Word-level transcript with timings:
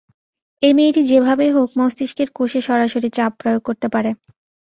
এই 0.61 0.73
মেয়েটি 0.73 1.01
যেভাবেই 1.03 1.51
হোক, 1.51 1.69
মস্তিষ্কের 1.79 2.29
কোষে 2.35 2.59
সরাসরি 2.61 3.09
চাপ 3.17 3.31
প্রয়োগ 3.41 3.61
করতে 3.67 3.87
পারে। 3.93 4.11